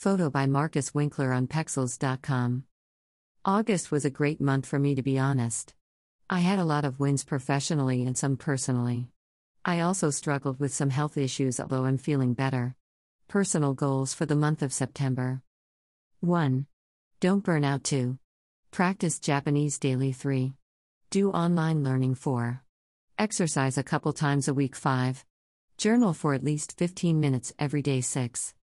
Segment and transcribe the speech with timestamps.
[0.00, 2.64] Photo by Marcus Winkler on Pexels.com.
[3.44, 5.74] August was a great month for me, to be honest.
[6.30, 9.10] I had a lot of wins professionally and some personally.
[9.62, 12.76] I also struggled with some health issues, although I'm feeling better.
[13.28, 15.42] Personal goals for the month of September
[16.20, 16.64] 1.
[17.20, 18.18] Don't burn out 2.
[18.70, 20.54] Practice Japanese daily 3.
[21.10, 22.62] Do online learning 4.
[23.18, 25.26] Exercise a couple times a week 5.
[25.76, 28.54] Journal for at least 15 minutes every day 6.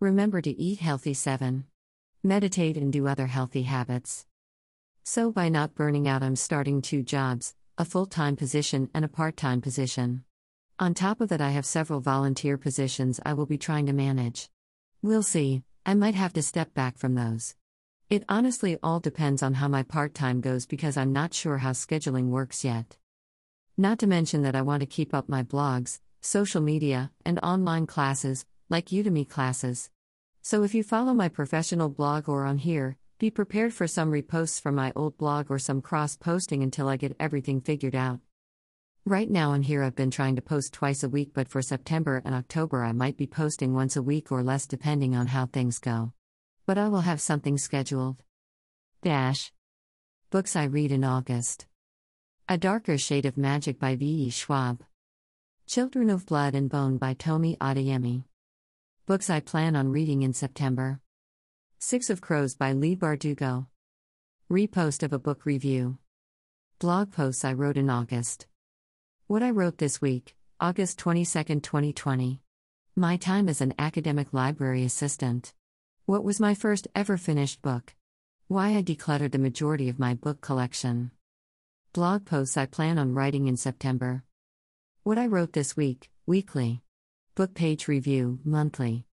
[0.00, 1.66] Remember to eat healthy 7.
[2.24, 4.24] Meditate and do other healthy habits.
[5.04, 9.08] So, by not burning out, I'm starting two jobs a full time position and a
[9.08, 10.24] part time position.
[10.78, 14.48] On top of that, I have several volunteer positions I will be trying to manage.
[15.02, 17.54] We'll see, I might have to step back from those.
[18.08, 21.72] It honestly all depends on how my part time goes because I'm not sure how
[21.72, 22.96] scheduling works yet.
[23.76, 27.86] Not to mention that I want to keep up my blogs, social media, and online
[27.86, 29.90] classes, like Udemy classes.
[30.42, 34.60] So if you follow my professional blog or on here, be prepared for some reposts
[34.60, 38.20] from my old blog or some cross posting until I get everything figured out.
[39.04, 42.22] Right now on here, I've been trying to post twice a week, but for September
[42.24, 45.78] and October, I might be posting once a week or less depending on how things
[45.78, 46.12] go.
[46.66, 48.22] But I will have something scheduled.
[49.02, 49.52] Dash.
[50.30, 51.66] Books I read in August.
[52.48, 54.06] A Darker Shade of Magic by V.
[54.06, 54.30] E.
[54.30, 54.82] Schwab.
[55.66, 58.24] Children of Blood and Bone by Tomi Adeyemi.
[59.10, 61.00] Books I plan on reading in September.
[61.80, 63.66] Six of Crows by Leigh Bardugo.
[64.48, 65.98] Repost of a book review.
[66.78, 68.46] Blog posts I wrote in August.
[69.26, 72.40] What I wrote this week, August 22, 2020.
[72.94, 75.54] My time as an academic library assistant.
[76.06, 77.96] What was my first ever finished book?
[78.46, 81.10] Why I decluttered the majority of my book collection.
[81.92, 84.22] Blog posts I plan on writing in September.
[85.02, 86.84] What I wrote this week, weekly.
[87.40, 89.06] Book page review, monthly.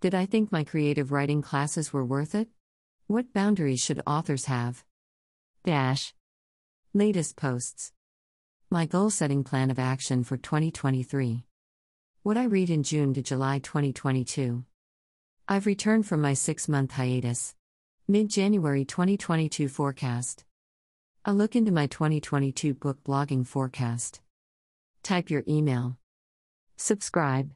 [0.00, 2.46] Did I think my creative writing classes were worth it?
[3.08, 4.84] What boundaries should authors have?
[5.64, 6.14] Dash.
[6.94, 7.90] Latest posts.
[8.70, 11.42] My goal setting plan of action for 2023.
[12.22, 14.64] What I read in June to July 2022.
[15.48, 17.56] I've returned from my six month hiatus.
[18.06, 20.44] Mid January 2022 forecast.
[21.24, 24.20] A look into my 2022 book blogging forecast.
[25.02, 25.96] Type your email.
[26.76, 27.50] Subscribe.